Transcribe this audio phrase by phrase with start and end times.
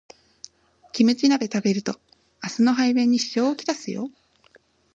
[0.93, 1.99] キムチ鍋食べると
[2.43, 4.09] 明日の排便に支障をきたすよ